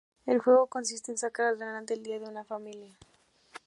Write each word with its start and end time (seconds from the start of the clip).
El 0.25 0.39
juego 0.39 0.65
consiste 0.65 1.11
en 1.11 1.19
sacar 1.19 1.45
adelante 1.45 1.93
el 1.93 2.01
día 2.01 2.15
a 2.15 2.17
día 2.17 2.25
de 2.25 2.31
una 2.31 2.43
familia. 2.43 2.97